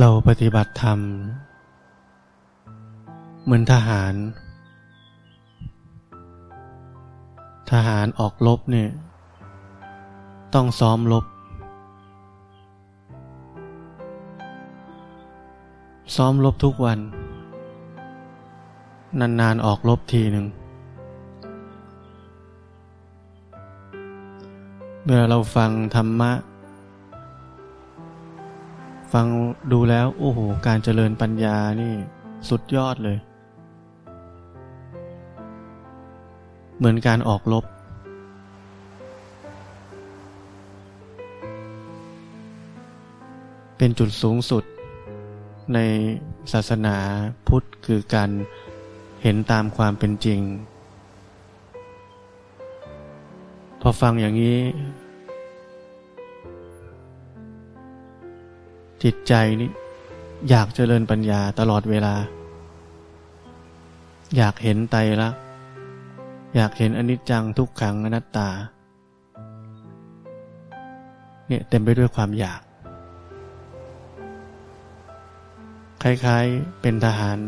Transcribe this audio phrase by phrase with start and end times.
[0.00, 0.98] เราปฏิบัติธรรม
[3.44, 4.14] เหมือนทหาร
[7.70, 8.90] ทหารออกรบเนี่ย
[10.54, 11.24] ต้องซ้อมรบ
[16.16, 16.98] ซ้อมรบทุกวัน
[19.20, 20.46] นานๆออกรบทีหนึ่ง
[25.04, 26.32] เมื่อเราฟังธรรมะ
[29.12, 29.26] ฟัง
[29.72, 31.92] ดูแล้วโอ้โห การเจริญปัญญานี่
[32.48, 33.18] สุดยอดเลย
[36.78, 37.64] เหมือนการออกรบ
[43.78, 44.64] เป็นจุดสูงสุด
[45.74, 45.78] ใน
[46.52, 46.96] ศาสนา
[47.46, 48.30] พุทธคือการ
[49.22, 50.40] เห็นตามความเป็นจริง
[53.80, 54.58] พอฟังอย่างนี้
[59.06, 59.70] จิตใจนี่
[60.50, 62.14] อยากเจริญปัญญาตลอดเวลา
[64.36, 65.40] อยากเห็นไตรลักษณ์
[66.56, 68.48] อยากเห็นอนิจจังทุกขังอนัตตา
[71.48, 72.60] เนี่ยเต็มไปด้วยความอยาก
[76.02, 77.38] คล้ายๆเป็นทหาร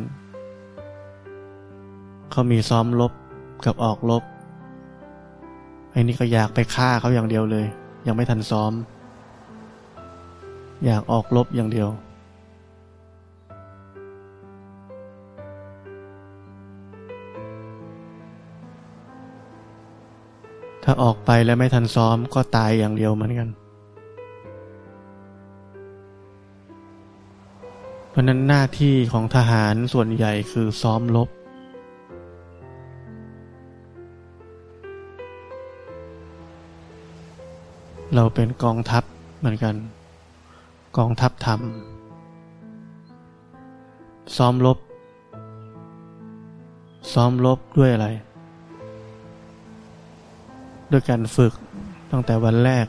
[2.31, 3.13] เขามีซ้อมรบ
[3.65, 4.23] กับออกรบ
[5.93, 7.67] ไอ้นี่ก็อยากไปฆ่าเขาอย่างเดียวเลย
[8.07, 8.73] ยังไม่ทันซ้อม
[10.85, 11.89] อยากออกรบอย่างเดียว
[20.83, 23.49] ถ้าออกไปแล้วไม่ทันซ้อมก็ตายอย่างเดียวเหมือนกัน
[28.11, 31.29] เพราะนั้นหน้าที่ของทหารส่วนใหญ่คือซ้อมรบ
[38.15, 39.05] เราเป็นกองทัพ
[39.39, 39.75] เหมือนกัน
[40.97, 41.61] กองทัพธรรม
[44.37, 44.79] ซ้อมรบ
[47.13, 48.09] ซ้อมรบด้วยอะไร
[50.91, 51.53] ด้วยการฝึก
[52.11, 52.87] ตั้งแต่วันแรก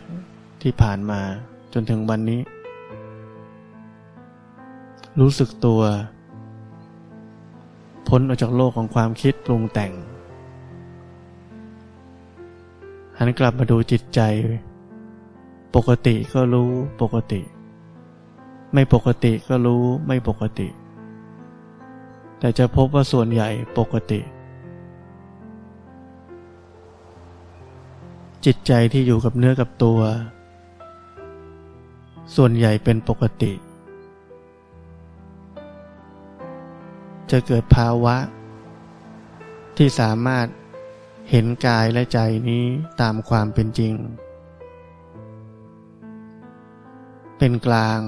[0.62, 1.22] ที่ผ่านมา
[1.74, 2.42] จนถึงวันนี้
[5.20, 5.82] รู้สึกตัว
[8.08, 9.92] พ้นออกจากโลกของความคิดปรุงแต่ง
[13.18, 14.22] หันกลับมาดูจิตใจ
[15.76, 16.70] ปกติก็รู้
[17.02, 17.42] ปกติ
[18.74, 20.68] ไม่ปกติก็รู้ไม่ปกติ
[22.40, 24.20] แต่จะพบว่าส่วนใหญ่ปกติ
[28.46, 30.00] จิตใจที่อยู่กับเนื้อกับตัว
[32.36, 33.54] ส่วนใหญ่เป็นปกติ
[37.32, 38.16] จะเกิดภาวะ
[39.78, 40.48] ที่สามารถ
[41.30, 42.20] เห็นกายและใจ
[42.50, 42.64] นี้
[43.02, 43.94] ตามความเป็นจริง
[47.38, 48.00] เป็นกลาง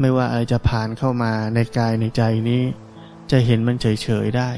[0.00, 2.62] ไม่ว่าอะไรจะผ่านเข้ามาในกายในใจนี้
[3.30, 4.50] จะเห็นมันเฉยๆได้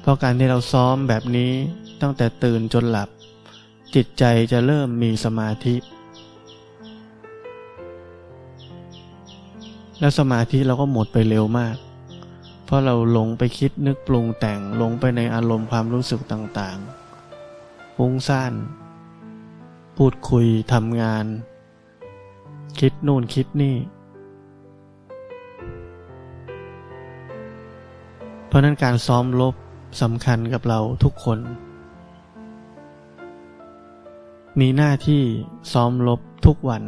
[0.00, 1.52] เพราะการที่เราซ้อมแบบนี้
[2.02, 3.08] ตั้งแต่ตื่นจนหลับ
[3.94, 5.76] จิตใจจะเริ่มมีสมาธิ
[10.00, 11.76] แล้วสมาธิเราก็หมดไปเร็วมาก
[12.68, 18.52] เพราะเราหลงไปคิดนึกปรุงแต่งหลงไปในอารมณ์ความรู้สึกต่างๆฟุ้งซ่าน
[19.96, 21.26] พูดคุยทำงาน
[22.80, 23.76] คิดนู่นคิดนี่
[28.46, 29.54] เพราะนั้นการซ้อมลบ
[30.02, 31.38] สำคัญกับเราทุกคน
[34.60, 35.22] มีหน้าที่
[35.72, 36.82] ซ้อมลบทุกวัน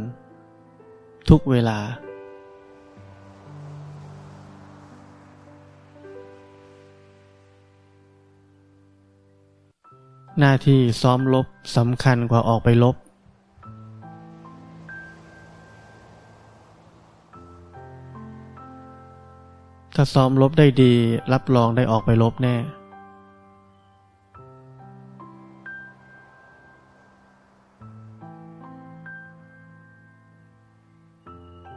[1.30, 1.78] ทุกเวลา
[10.38, 11.46] หน้าที่ซ้อมลบ
[11.76, 12.96] สำคัญกว่าออกไปลบ
[19.94, 20.92] ถ้าซ้อมลบได้ดี
[21.32, 22.56] รับรองได้ออกไปลบแน่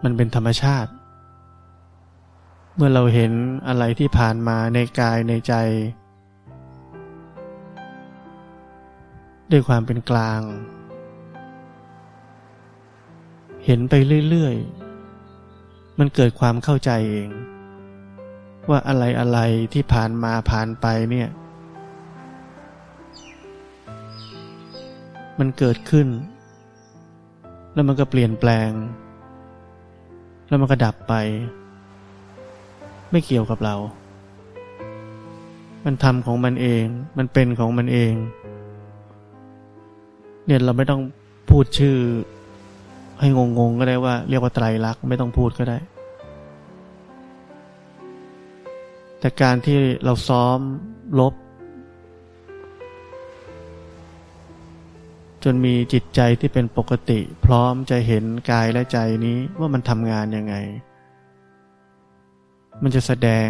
[0.04, 0.92] มันเป็นธรรมชาติ
[2.76, 3.32] เมื่อเราเห็น
[3.68, 5.54] อะไรที่ผ่านมาในกายในใจ
[9.52, 10.42] ด้วยความเป็นกลาง
[13.66, 13.94] เห็นไป
[14.30, 17.30] เรื่อยๆ มันเกิดความเข้าใจเอง
[18.70, 19.40] ว่าอะไรอะไร
[19.74, 21.30] ที่ผ่านมาผ่านไปเนี่ย
[25.40, 26.08] มันเกิดขึ้น
[27.74, 28.70] แล้วมันก็เปลี่ยนแปลง
[30.48, 31.14] แล้วมันก็ดับไป
[33.12, 33.76] ไม่เกี่ยวกับเรา
[35.86, 36.84] มันทำของมันเอง
[37.18, 38.14] มันเป็นของมันเอง
[40.46, 41.02] เนี่ยเราไม่ต้อง
[41.50, 41.98] พูดชื่อ
[43.20, 45.78] ให้งงๆก็ได้ว่า เรียกว่าไตรลักษณ์ไม่ต้องพูดก็ได้
[49.20, 50.60] แต่การที่เราซ้อม
[51.20, 51.34] ลบ
[55.44, 60.56] จนมีจิตใจที่เป็นปกติ พร้อมจะเห็นกายและใจนี้ว่ามันทำงานยังไง
[62.84, 63.50] มันจะแสดง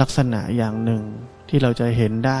[0.00, 1.02] ลักษณะอย่างหนึ่ง
[1.48, 2.32] ที่เราจะเห็นได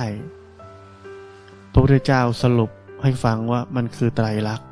[1.72, 2.70] พระพุทธเจ้าสรุป
[3.02, 4.66] ให้ฟังว่ามันคือไตรลักษณ์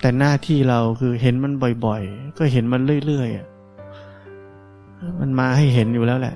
[0.00, 1.52] แต่หน้าที่เราคือเห็นมัน
[1.86, 6.34] บ่อยๆ ก็เห็นมันเรื่อยๆ มันมาให้เห็นอยู่แล้วแหละ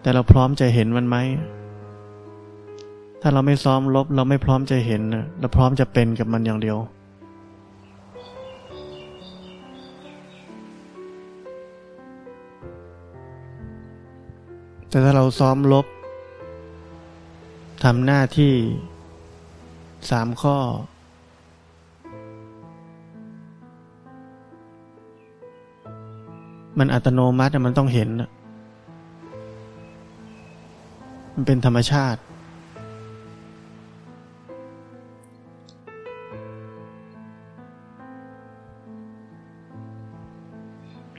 [0.00, 1.16] แต่เราพร้อมจะเห็นมันไหม
[3.20, 5.02] ถ้าเราไม่ซ้อมลบ เราไม่พร้อมจะเห็น
[5.40, 6.78] เราพร้อมจะเป็นกับมันอย่างเดียว
[14.90, 15.86] แต่ถ้าเราซ้อมลบ
[17.84, 18.54] ทำหน้าที่
[20.10, 20.56] สามข้อ
[26.78, 28.08] มันอัตโนมัติมันต้องเห็น
[31.34, 32.20] มันเป็นธรรมชาติ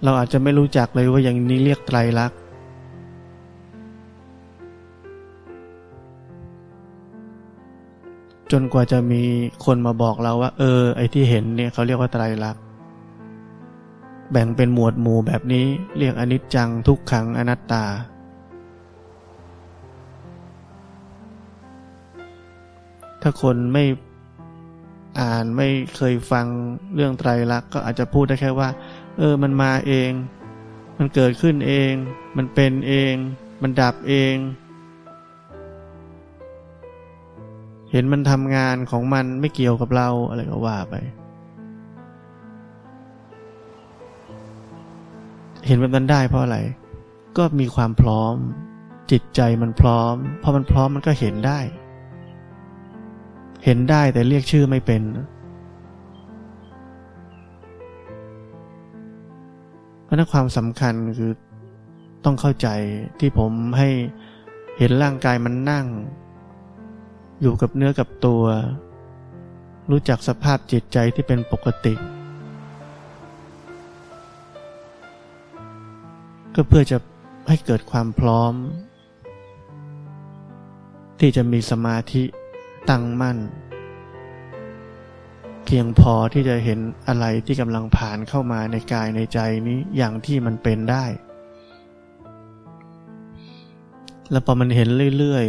[0.04, 2.41] เราอาจจะไม่รู้จักเลยว่าอย่างนี้เรียกไตรลักษณ
[8.52, 9.24] จนกว่าจะมี
[9.66, 12.64] คนมาบอกเราว่า เออ ไอ้ที่เห็นเนี่ยเขาเรียกว่าไตรลักษณ์
[14.32, 15.66] แบ่งเป็นหมวดหมู่แบบนี้
[15.98, 17.86] เรียกอนิจจังทุกขังอนัตตา
[23.22, 23.84] ถ้าคนไม่
[25.20, 26.46] อ่านไม่เคยฟัง
[26.96, 28.70] เรื่องไตรลักษณ์ก็อาจจะพูดได้แค่ว่า
[29.18, 30.12] เออ มันมาเอง
[30.98, 31.92] มันเกิดขึ้นเอง
[32.38, 33.14] มันเป็นเอง
[33.62, 34.36] มันดับเอง
[37.92, 40.96] เห็นมันทำงานของมันไม่เกี่ยวกับเราอะไรก็ว่าไป
[45.66, 46.58] เห็นแบบนั้นได้เพราะอะไร
[47.38, 48.36] ก็มีความพร้อม
[49.12, 51.60] จิตใจมันพร้อมพอมันพร้อมมันก็เห็นได้
[53.66, 55.02] เห็นได้แต่เรียกชื่อไม่เป็น
[60.04, 61.32] เพราะนั้นความสำคัญคือ
[62.26, 62.68] ต้องเข้าใจ
[63.20, 63.90] ที่ผมให้
[64.78, 65.86] เห็นร่างกายมันนั่ง
[67.42, 68.44] อยู่กับเนื้อกับตัว
[69.92, 71.94] รู้จักสภาพจิตใจที่เป็นปกติ
[76.56, 76.98] ก็เพื่อจะ
[77.48, 78.54] ให้เกิดความพร้อม
[81.20, 82.24] ที่จะมีสมาธิ
[82.90, 83.38] ตั้งมั่น
[85.66, 91.06] เพียงพอที่จะเห็นอะไรที่กำลังผ่านเข้ามาในกายในใจนี้อย่างที่มันเป็นได้
[94.32, 94.88] แล้วพอมันเห็น
[95.18, 95.48] เรื่อย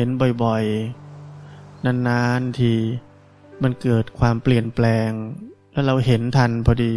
[0.00, 0.10] เห็น
[0.44, 2.74] บ่อยๆ นานๆที
[3.62, 5.10] มันเกิดความเปลี่ยนแปลง
[5.72, 6.94] แล้วเราเห็นทันพอดี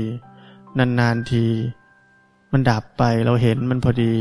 [0.78, 1.46] นานๆที
[2.52, 4.14] มันดับไปเราเห็นมันพอดี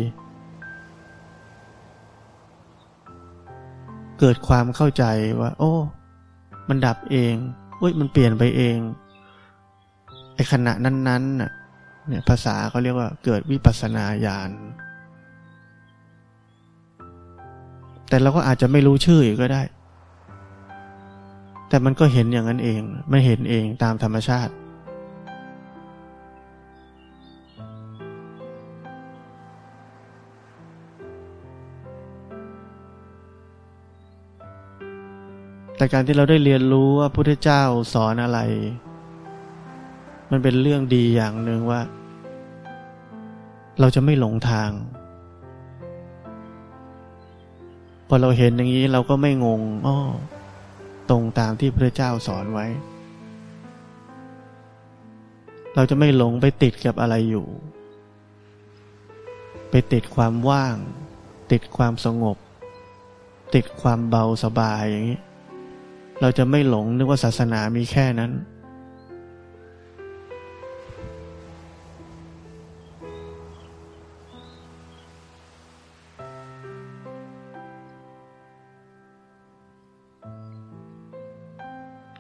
[4.18, 5.04] เกิดความเข้าใจ
[5.40, 5.72] ว่า โอ้
[6.68, 7.34] มันดับเอง
[7.80, 8.78] อุ้ยมันเปลี่ยนไปเอง
[10.34, 11.50] ไอ้ขณะนั้นๆน่ะ
[12.08, 14.50] เนี่ยภาษาเขาเรียกว่าเกิดวิปัสสนาญาณ
[18.10, 19.62] แต่เราก็อาจจะไม่รู้ชื่อก็ได้
[21.68, 24.52] แต่มันก็เห็นอย่างนั้นเอง มันเห็นเองตามธรรมชาติ
[35.76, 37.62] แต่การที่เราได้เรียนรู้ว่าพุทธเจ้า
[37.94, 38.38] สอนอะไร
[40.30, 41.80] มันเป็นเรื่องดีอย่างหนึ่งว่า
[43.80, 44.70] เราจะไม่หลงทาง
[48.12, 49.98] พอเราเห็นอย่างนี้เราก็ไม่งงอ้อ
[51.10, 52.66] ตรงตามที่พระเจ้าสอนไว้
[55.74, 57.46] เราจะไม่หลงไปติดกับอะไรอยู่
[59.70, 60.76] ไปติดความว่าง
[61.52, 62.36] ติดความสงบ
[63.54, 65.20] ติดความเบาสบายอย่างนี้
[66.20, 68.30] เราจะไม่หลงนึกว่าศาสนามีแค่นั้น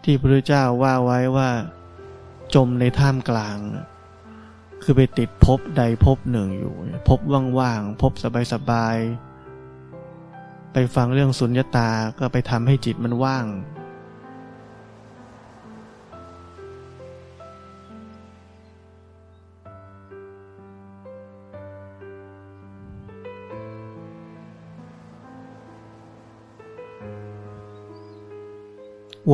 [0.04, 1.50] ที่พระเจ้าว่าไว้ว่า
[2.54, 3.58] จมในท่ามกลาง
[4.82, 6.74] คือไปติดพบใดพบหนึ่งอยู่
[7.08, 7.18] พบ
[7.58, 8.12] ว่างๆพบ
[8.52, 13.44] สบายๆไปฟังเรื่องสุญญตาก็ไปทำให้จิตมันว่าง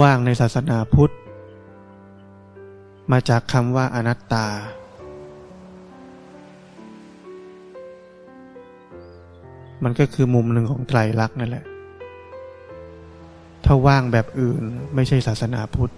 [0.01, 1.13] ว่างในศาสนาพุทธ
[3.13, 4.47] มาจากคำว่าอนัตตา
[9.85, 11.65] มันก็คือมุมหนึ่งของไตรลักษณ์นั่นแหละ
[13.65, 14.63] ถ้าว่างแบบอื่น
[14.95, 15.93] ไม่ใช่ศาสนาพุทธ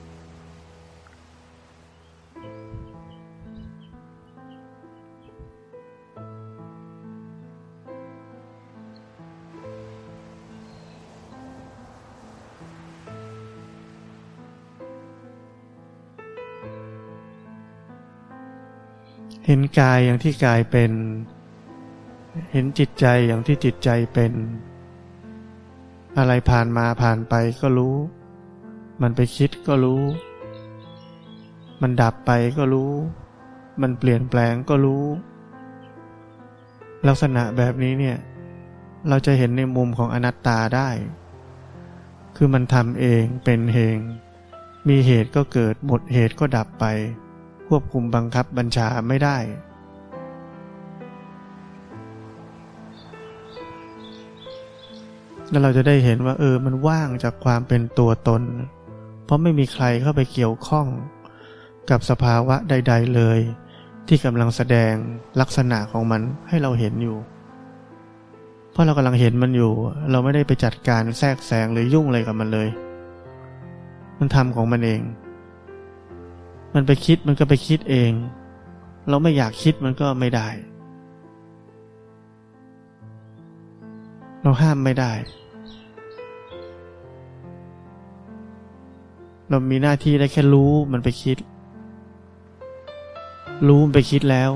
[19.50, 20.93] เห็นกายอย่างที่กายเป็น
[22.52, 24.33] เห็นจิตใจอย่างที่จิตใจเป็น
[26.19, 27.97] อะไรผ่านมาผ่านไปก็รู้
[29.02, 30.02] มันไปคิดก็รู้
[31.83, 32.93] มันดับไปก็รู้
[33.83, 35.05] มันเปลี่ยนแปลงก็รู้
[37.07, 38.17] ลักษณะแบบนี้เนี่ย
[39.09, 40.88] เราจะเห็นในมุมของอนัตตาได้
[42.37, 43.97] คือมันทำเองเป็นเอง
[44.88, 46.87] มีเหตุก็เกิดหมดเหตุก็ดับไป
[47.68, 49.37] ควบคุมบังคับบัญชาไม่ได้
[55.50, 58.42] แล้วเราจะได้เห็นว่าเออมันว่างจากความเป็นตัวตน
[59.25, 60.87] เพราะไม่มีใครเข้าไปเกี่ยวข้อง
[61.90, 63.38] กับสภาวะใด ๆ เลย
[64.08, 64.92] ที่กำลังแสดง
[65.40, 67.16] ลักษณะของมันให้เราเห็นอยู่
[68.72, 69.72] เพราะเรากำลังเห็นมันอยู่
[70.10, 72.68] เราไม่ได้ไปจัดการแทรกแซงหรือยุ่งอะไรกับมันเลย
[74.18, 75.00] มันทำของมันเอง
[76.75, 78.12] มันไปคิดมันก็ไปคิดเอง
[79.08, 80.48] เราไม่อยากคิดมันก็ไม่ได้
[84.42, 85.12] เราห้ามไม่ได้
[89.48, 91.37] เรามีหน้าที่ได้แค่รู้มันไปคิด
[93.68, 94.50] รู้มันไปคิดแล้ว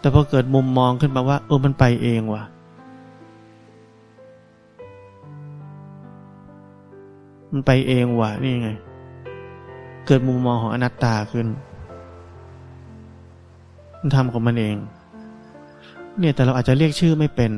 [0.00, 2.44] แต่พอเกิดมุมมองขึ้นมาว่า เออมันไปเองว่ะ
[7.52, 8.70] มันไปเองว่ะนี่ไง
[10.06, 11.46] เกิดมุมมองของอนัตตาขึ้น
[14.00, 14.76] มันทำของมันเอง
[16.18, 17.50] เนี่ยแต่เราอาจจะเรียกชื่อไม่เป็น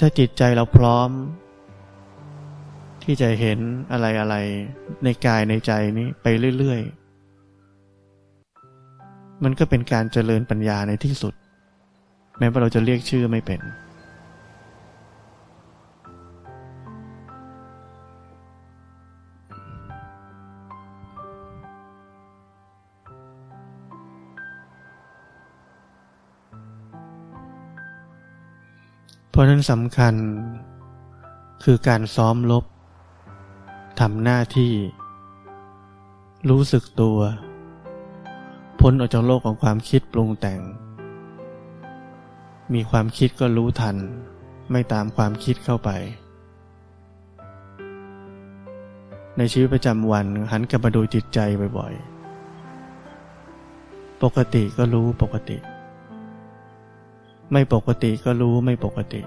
[0.00, 1.10] ถ้าจิตใจเราพร้อม
[3.04, 3.58] ที่จะเห็น
[3.92, 4.34] อะไรอะไร
[5.04, 6.26] ในกายในใจนี้ไป
[6.58, 11.34] เรื่อยๆ มันก็เป็นการเจริญปัญญาในที่สุด
[12.38, 13.60] แม้ว่าเราจะเรียกชื่อไม่เป็น
[29.38, 30.14] ราะนั้นสำคัญ
[31.64, 32.64] คือการซ้อมลบ
[34.00, 34.72] ทำหน้าที่
[36.50, 37.18] รู้สึกตัว
[38.80, 40.60] พ้นออกจากโลกของความคิดปรุงแต่ง
[42.74, 43.96] มีความคิดก็รู้ทัน
[44.70, 45.90] ไม่ตามความคิดเข้าไป
[49.36, 51.38] ในชีวิตประจำวันหันกลับมาดูจิตใจ
[51.78, 55.58] บ่อยๆ ปกติก็รู้ปกติ
[57.52, 59.20] ไม่ปกติก็รู้ไม่ปกติ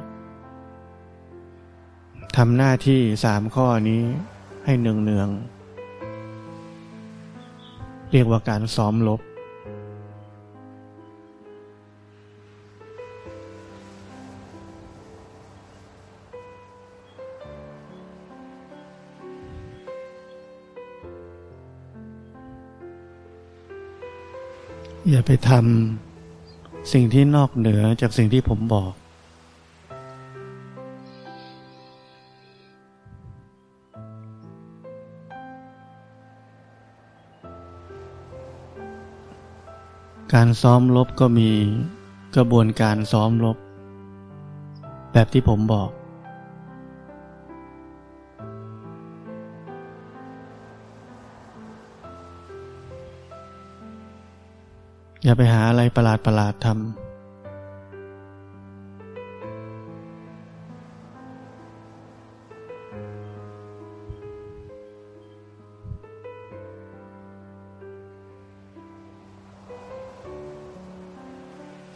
[2.38, 4.01] ทำหน้าที่สามข้อนี้
[4.66, 5.30] ให้เนืองเนือง
[8.12, 9.22] เรียกว่าการซ้อมลบ
[25.10, 26.11] อย่าไปทำ
[26.94, 28.94] สิ่งที่นอกเหนือจากสิ่งที่ผมบอก
[40.34, 41.50] การซ้อมลบก็มี
[42.36, 43.58] กระบวนการซ้อมลบ
[45.14, 45.90] แบบที่ผมบอก
[55.24, 56.78] อย่าไปหาอะไรประหลาดประหลาดทำ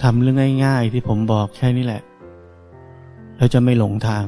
[0.01, 2.01] ทำเรื่องง่าย ๆ ที่ผมบอกแค่นี้แหละ
[3.37, 4.25] แล้วจะไม่หลงทาง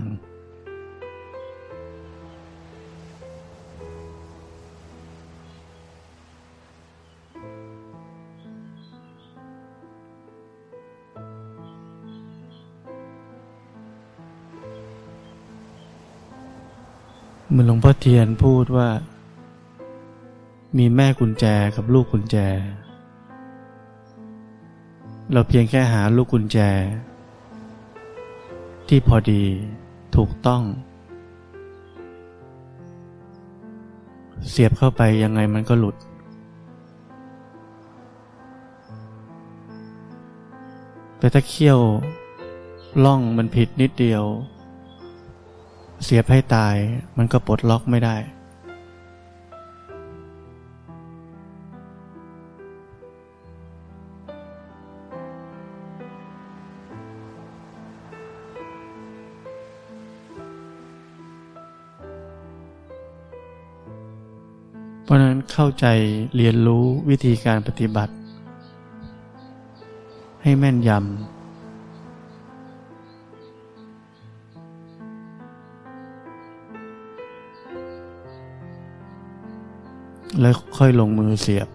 [17.51, 18.89] เมือหลวงพ่อเทียนพูดว่า
[20.77, 22.37] มีแม่กุญแจกับลูกกุญแจ
[25.31, 26.57] เราเพียงแค่หาลูกกุญแจ
[28.87, 29.43] ที่พอดี
[30.15, 30.61] ถูกต้อง
[34.49, 35.95] เสียบเข้าไปยังไงมันก็หลุด
[41.17, 41.79] แต่ถ้าเขี้ยว
[43.05, 44.23] ล่องมันผิดนิดเดียว
[46.03, 46.75] เสียบให้ตาย
[47.17, 48.17] มันก็ปลดล็อกไม่ได้
[65.03, 65.85] เพราะนั้นเข้าใจ
[66.35, 68.13] เรียนรู้วิธีการปฏิบัติ
[70.43, 71.36] ให้แม่นยำ
[80.41, 81.67] แล้วค่อยลงมือเสียบ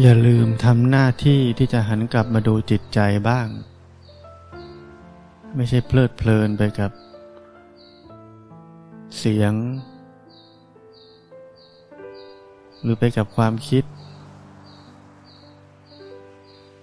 [0.00, 3.48] อย่าลืมทำหน้าที่ที่จะหันกลับมาดูจิตใจบ้าง
[5.56, 6.90] ไม่ใช่เพลิดเพลินไปกับ
[9.18, 9.54] เสียง
[12.82, 13.84] หรือไปกับความคิด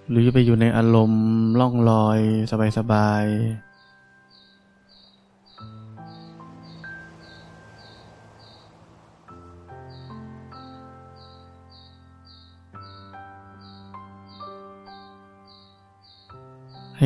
[0.09, 1.25] หรือจะไปอยู่ในอารมณ์
[1.59, 2.19] ล่องลอย
[2.77, 3.68] สบายๆ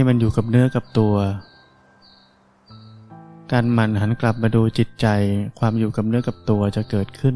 [0.07, 1.15] มันอยู่กับเนื้อกับตัว
[3.51, 5.07] การหมั่นหันกลับมาดูจิตใจ
[5.59, 7.35] ความอยู่กับเนื้อกับตัวจะเกิดขึ้น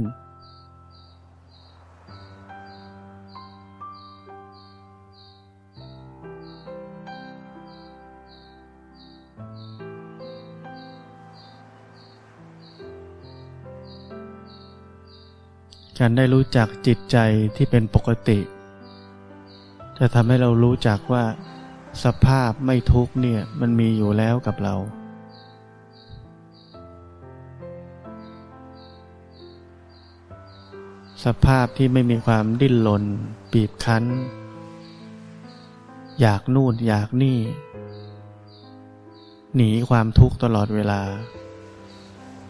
[15.99, 17.17] การได้รู้จักจิตใจ
[17.55, 18.39] ที่เป็นปกติ
[19.97, 21.23] จะทำให้เรารู้จักว่า
[22.05, 24.75] สภาพไม่ทุกเนี่ยมันมีอยู่แล้วกับเรา
[31.25, 33.03] สภาพที่ไม่มีความดิ้นรน
[33.51, 34.03] บีบคั้น
[36.21, 37.39] อยากนู่นอยากนี่
[39.55, 41.01] หนีความทุกข์ตลอดเวลา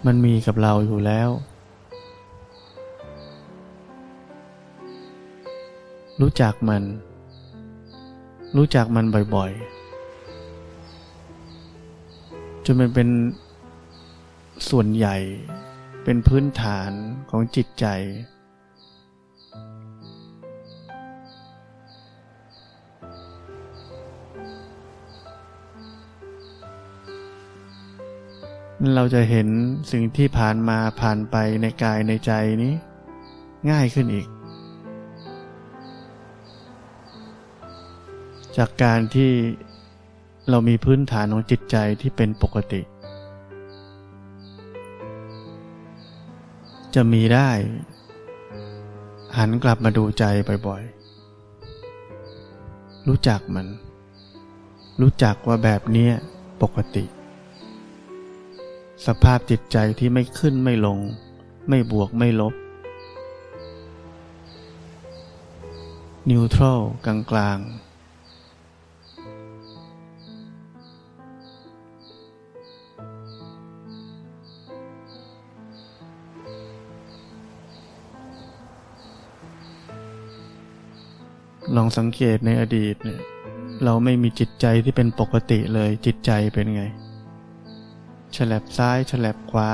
[0.06, 1.30] มันมีกับเราอยู่แล้ว
[6.22, 6.84] รู้จักมัน
[8.58, 9.78] รู้จักมันบ่อยๆ
[12.66, 13.10] จนมันเป็น
[14.70, 15.18] ส่วนใหญ่
[16.04, 16.92] เป็นพื้นฐาน
[17.30, 17.86] ของจิตใจ
[28.96, 29.48] เราจะเห็น
[29.92, 32.32] สิ่งที่ผ่านมาผ่านไปในกายในใจ
[32.64, 32.74] นี้
[33.72, 34.28] ง่ายขึ้นอีก
[38.58, 39.32] จากการที่
[40.50, 42.82] เรามีพื้นฐานของจิตใจที่เป็นปกติ
[46.96, 47.50] จะมีได้
[49.38, 50.24] หันกลับมาดูใจ
[50.68, 53.68] บ่อยๆ รู้จักมัน
[55.02, 56.10] รู้จักว่าแบบนี้
[56.62, 57.06] ปกติ
[59.06, 61.00] สภาพจิตใจที่ไม่ขึ้นไม่ลง
[61.70, 62.54] ไม่บวกไม่ลบ
[66.30, 67.87] นิวทรัลกลางก
[81.78, 83.22] ลองสังเกตในอดีตเนี่ย
[83.84, 86.84] เราไม่มีจิตใจที่เป็นปกติเลยจิตใจเป็นไง
[88.36, 89.72] ฉลับซ้ายฉลับขวา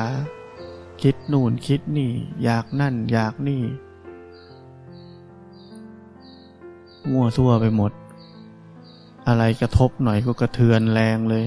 [1.02, 2.12] คิดนู่นคิดนี่
[2.44, 3.64] อยากนั่น อยากนี่
[7.12, 7.92] มั่วซั่วไปหมด
[9.28, 11.46] อะไรกระทบหน่อยก็กระเทือนแรงเลย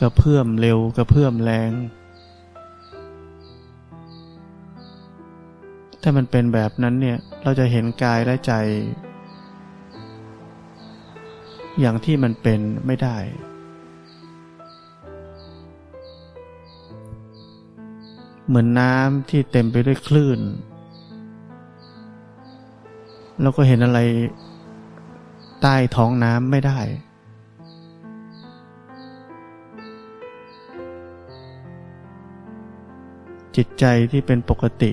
[0.00, 1.70] กระเพื่อมเร็วกระเพื่อมแรง
[6.10, 8.52] ถ้ามันเป็นแบบนั้นเนี่ย เราจะเห็นกายและใจ
[11.80, 13.16] อย่างที่มันเป็นไม่ได้
[18.46, 20.40] เหมือนน้ำที่เต็มไปด้วยคลื่น
[23.40, 24.00] เราก็เห็นอะไร
[25.62, 26.78] ใต้ท้องน้ำไม่ได้
[33.56, 34.84] จิตใจที่เป็นปกต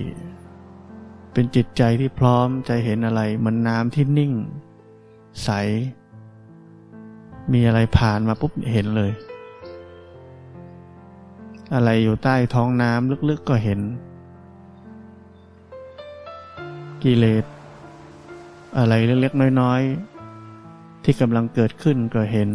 [1.38, 4.32] เป็นจิตใจที่พร้อมใจเห็นอะไรเหมือนน้ำที่นิ่ง
[5.44, 5.50] ใส
[7.52, 9.12] มีอะไรผ่านมาปุ๊บเห็นเลย
[11.74, 13.80] อะไรอยู่ใต้ท้องน้ำลึกๆก็เห็น
[17.02, 17.44] กิเลส
[18.78, 22.48] อะไรเล็กๆน้อยๆ ที่กำลังเกิดขึ้นก็เห็น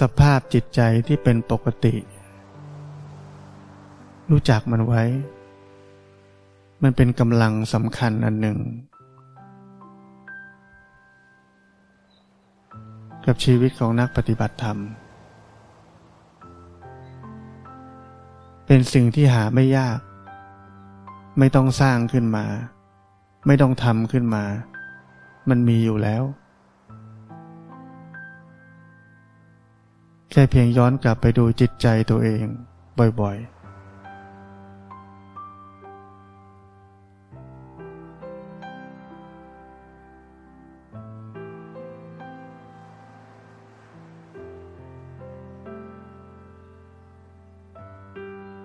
[0.00, 1.94] สภาพจิตใจที่เป็นปกติ
[4.30, 5.02] รู้จักมันไว้
[6.82, 8.58] มันเป็นกำลังสำคัญอันหนึ่ง
[13.26, 14.78] กับชีวิตของนักปฏิบัติธรรม
[18.66, 19.98] เป็นสิ่งที่หาไม่ยาก
[21.38, 22.46] ไม่ต้องสร้างขึ้นมา
[23.46, 24.44] ไม่ต้องทำขึ้นมา
[25.48, 26.22] มันมีอยู่แล้ว
[30.34, 32.44] แค่เพียงย้อนกลับไปดูจิตใจตัวเอง
[33.20, 33.52] บ่อยๆ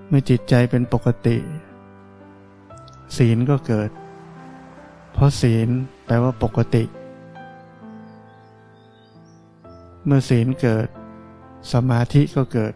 [0.07, 1.37] เมื่อจิตใจเป็นปกติ
[3.17, 3.89] ศีลก็เกิด
[5.13, 5.69] เพราะศีล
[6.05, 6.83] แปลว่าปกติ
[10.05, 10.87] เมื่อศีลเกิด
[11.73, 12.73] สมาธิก็เกิด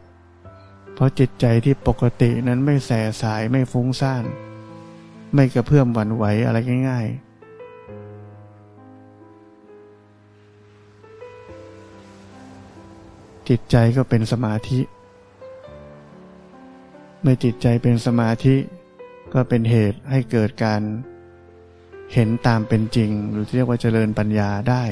[0.94, 4.24] เพราะจิตใจที่ปกตินั้นไม่แสสายไม่ฟุ้งซ่าน
[5.34, 6.58] ไม่กระเพื่อมหวั่นไหวอะไร
[6.90, 7.32] ง่าย ๆ
[13.50, 14.80] จิตใจก็เป็นสมาธิ
[17.22, 18.56] เมื่อจิตใจเป็นสมาธิ
[19.34, 20.82] ก็เป็นเหตุให้เกิดการ
[22.14, 24.84] เห็นตามเป็นจริง หรือที่เรียกว่าเจริญปัญญาได้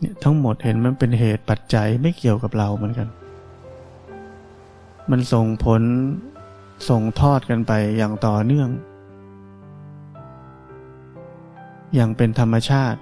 [0.00, 3.08] เนี่ยทั้งหมดเห็นมันเป็นเหตุปัจจัยไม่เกี่ยวกับเราเหมือนกัน
[5.10, 5.82] มันส่งผล
[6.88, 8.68] ส่งทอดกันไปอย่างต่อเนื่อง
[11.94, 13.00] อย่างเป็นธรรมชาติ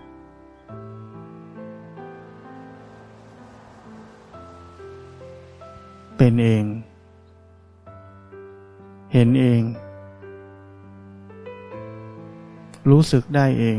[6.16, 6.64] เป็นเอง
[9.12, 9.62] เห็นเอง
[12.90, 13.78] รู้สึกได้เอง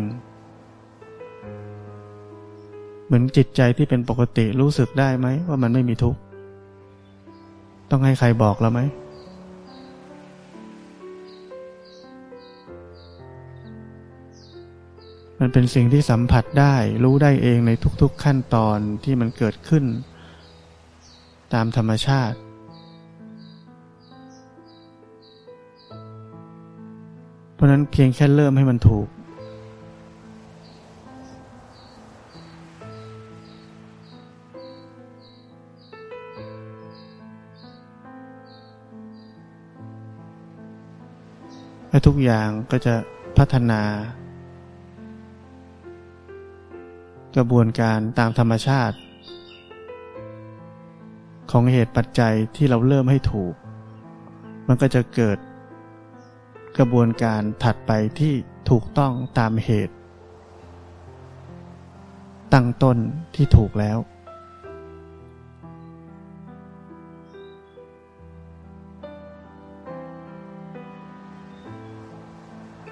[3.10, 6.19] เหมือนจิตใจที่เป็นปกติรู้สึกได้ไหมว่ามันไม่มีทุกข์
[7.91, 8.82] ต้องให้ใครบอกเราไหม
[15.39, 19.84] มันเป็นสิ่งที่สัมผัสได้รู้ได้เองในทุกๆขั้นตอนที่มันเกิดขึ้น
[21.54, 22.38] ตามธรรมชาติ
[27.54, 29.08] เพราะนั้นเพียงแค่เริ่มให้มันถูก
[41.89, 42.95] และทุกอย่างก็จะ
[43.38, 43.82] พัฒนา
[47.36, 48.97] กระบวนการตามธรรมชาติ
[51.52, 53.54] ของเหตุปัจจัยที่เราเริ่มให้ถูก
[54.67, 55.38] มันก็จะเกิด
[56.78, 58.34] กระบวนการถัดไปที่
[58.69, 59.95] ถูกต้องตามเหตุ
[62.54, 62.97] ตั้งต้น
[63.36, 63.97] ที่ถูกแล้ว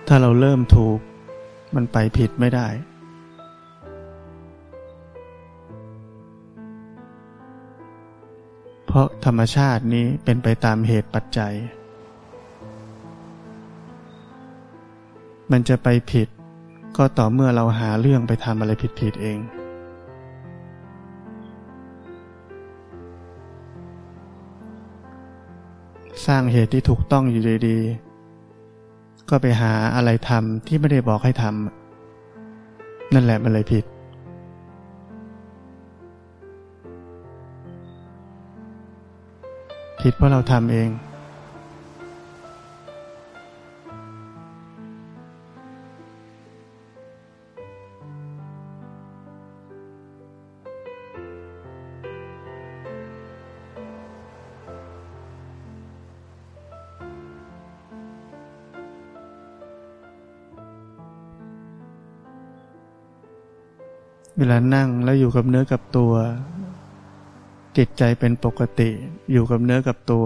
[0.10, 1.00] ถ้าเราเริ่มถูก
[1.76, 2.68] มันไปผิดไม่ได้
[8.86, 11.54] เพราะธรรมชาตินี้เป็นไปตามเหตุปัจจัย
[15.52, 16.28] มันจะไปผิด
[16.98, 19.40] ก็ต่อเมื่อเราหาเรื่องไปทำอะไรผิดๆเอง
[26.26, 28.07] สร้างเหตุที่ถูกต้องอยู่ดีๆ
[29.30, 33.86] ก็ไปหาอะไรทำที่ไม่ได้บอกให้ทำนั่นแหละมันเลยผิด
[40.02, 40.90] ผิดเพราะเราทำเอง
[64.76, 66.14] นั่งแล้วอยู่กับเนื้อกับตัว
[67.78, 68.90] จิตใจเป็นปกติ
[69.32, 70.26] อยู่กับเนื้อกับตัว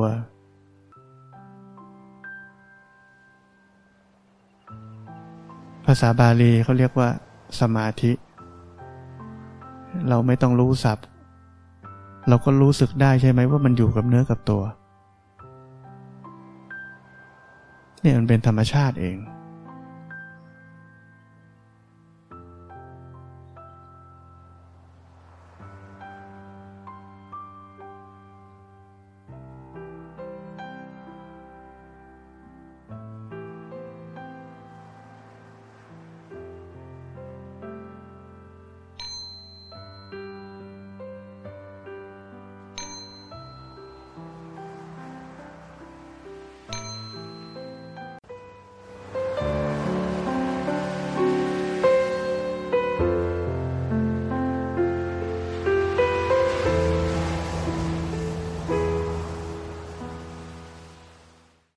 [5.85, 7.09] ภาษาบาลีเขาเรียกว่า
[7.59, 8.11] สมาธิ
[10.09, 11.05] เราไม่ต้องรู้ศัพท์
[12.29, 14.63] เราก็รู้สึกได้ใช่ไหมว่ามันอยู่กับเนื้อกับตัว
[18.01, 19.17] เนี่ยมันเป็นธรรมชาติเอง